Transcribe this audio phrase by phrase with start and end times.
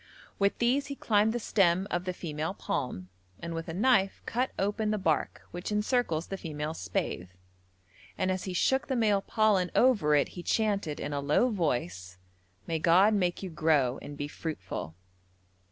[0.39, 3.09] With these he climbed the stem of the female palm,
[3.39, 7.29] and with a knife cut open the bark which encircles the female spathe,
[8.17, 12.17] and as he shook the male pollen over it he chanted in a low voice,
[12.65, 14.95] 'May God make you grow and be fruitful.'